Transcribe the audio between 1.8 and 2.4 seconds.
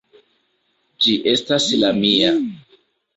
la mia.